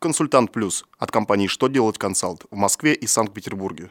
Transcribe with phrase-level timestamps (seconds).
[0.00, 3.90] Консультант Плюс от компании «Что делать консалт» в Москве и Санкт-Петербурге.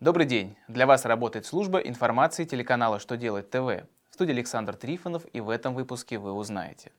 [0.00, 0.56] Добрый день!
[0.68, 3.58] Для вас работает служба информации телеканала «Что делать ТВ».
[3.58, 6.92] В студии Александр Трифонов и в этом выпуске вы узнаете.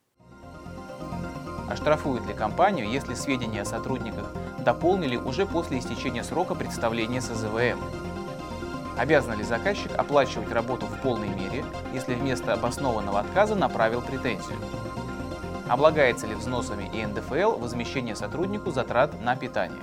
[1.71, 4.31] Оштрафуют ли компанию, если сведения о сотрудниках
[4.63, 8.10] дополнили уже после истечения срока представления СЗВМ?
[9.01, 14.59] Обязан ли заказчик оплачивать работу в полной мере, если вместо обоснованного отказа направил претензию?
[15.67, 19.81] Облагается ли взносами и НДФЛ возмещение сотруднику затрат на питание?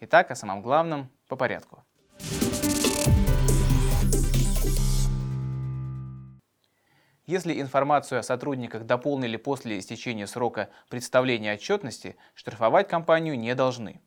[0.00, 1.84] Итак, о самом главном по порядку.
[7.26, 14.00] Если информацию о сотрудниках дополнили после истечения срока представления отчетности, штрафовать компанию не должны.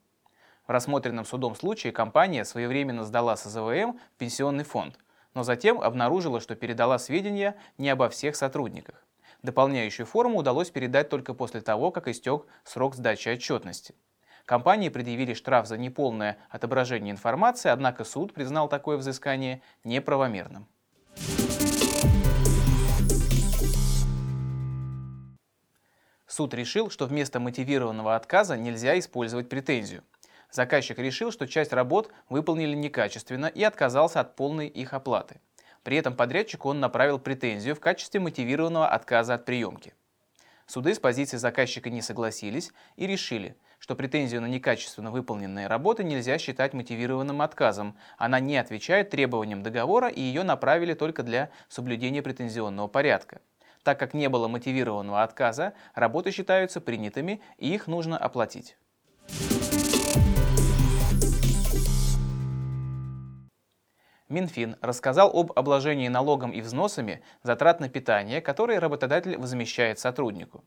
[0.68, 5.00] В рассмотренном судом случае компания своевременно сдала СЗВМ в пенсионный фонд,
[5.34, 9.06] но затем обнаружила, что передала сведения не обо всех сотрудниках.
[9.44, 13.96] Дополняющую форму удалось передать только после того, как истек срок сдачи отчетности.
[14.44, 20.68] Компании предъявили штраф за неполное отображение информации, однако суд признал такое взыскание неправомерным.
[26.26, 30.04] Суд решил, что вместо мотивированного отказа нельзя использовать претензию.
[30.52, 35.42] Заказчик решил, что часть работ выполнили некачественно и отказался от полной их оплаты.
[35.84, 39.94] При этом подрядчику он направил претензию в качестве мотивированного отказа от приемки.
[40.66, 46.38] Суды с позиции заказчика не согласились и решили, что претензию на некачественно выполненные работы нельзя
[46.38, 47.96] считать мотивированным отказом.
[48.18, 53.40] Она не отвечает требованиям договора и ее направили только для соблюдения претензионного порядка.
[53.84, 58.78] Так как не было мотивированного отказа, работы считаются принятыми и их нужно оплатить.
[64.38, 70.64] Минфин рассказал об обложении налогом и взносами затрат на питание, которые работодатель возмещает сотруднику.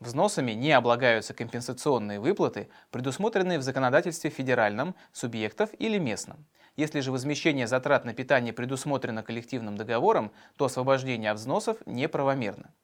[0.00, 6.46] Взносами не облагаются компенсационные выплаты, предусмотренные в законодательстве федеральном, субъектов или местном.
[6.74, 12.74] Если же возмещение затрат на питание предусмотрено коллективным договором, то освобождение от взносов неправомерно.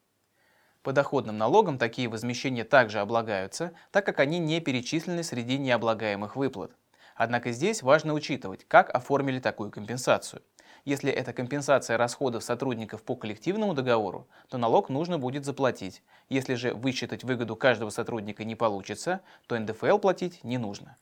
[0.83, 6.71] Подоходным налогом такие возмещения также облагаются, так как они не перечислены среди необлагаемых выплат.
[7.17, 10.43] Однако здесь важно учитывать, как оформили такую компенсацию.
[10.85, 16.03] Если это компенсация расходов сотрудников по коллективному договору, то налог нужно будет заплатить.
[16.29, 20.95] Если же высчитать выгоду каждого сотрудника не получится, то НДФЛ платить не нужно.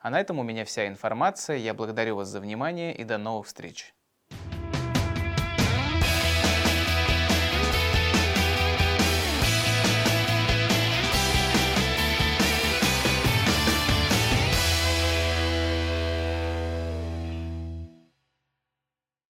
[0.00, 1.56] А на этом у меня вся информация.
[1.56, 3.94] Я благодарю вас за внимание и до новых встреч.